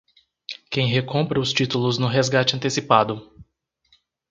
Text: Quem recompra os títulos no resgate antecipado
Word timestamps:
Quem 0.71 0.87
recompra 0.91 1.39
os 1.39 1.53
títulos 1.53 1.99
no 1.99 2.07
resgate 2.07 2.55
antecipado 2.55 3.21